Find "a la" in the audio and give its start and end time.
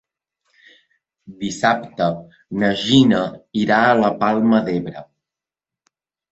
3.85-4.13